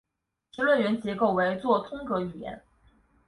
[0.51, 2.63] 其论元结构为作通格语言。